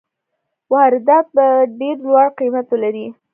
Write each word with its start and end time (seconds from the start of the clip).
واردات 0.71 1.27
به 1.35 1.45
ډېر 1.79 1.95
لوړ 2.07 2.27
قیمت 2.39 2.65
ولري. 2.69 3.07